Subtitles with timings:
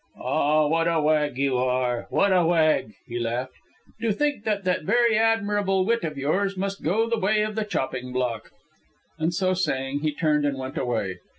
[0.19, 3.53] "Ah, what a wag you are, what a wag," he laughed.
[4.01, 7.65] "To think that that very admirable wit of yours must go the way of the
[7.65, 8.49] chopping block!"
[9.19, 11.19] And so saying, he turned and went away.